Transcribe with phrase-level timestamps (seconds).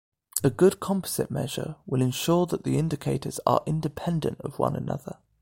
[0.43, 5.17] A good composite measure will ensure that the indicators are independent of one another.